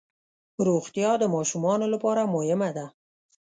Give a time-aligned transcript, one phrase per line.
[0.67, 2.85] روغتیا د ماشومانو لپاره مهمه ده.